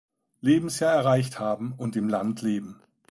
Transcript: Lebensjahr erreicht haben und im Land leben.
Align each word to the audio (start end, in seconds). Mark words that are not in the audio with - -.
Lebensjahr 0.39 0.95
erreicht 0.95 1.37
haben 1.39 1.73
und 1.73 1.95
im 1.95 2.09
Land 2.09 2.41
leben. 2.41 2.81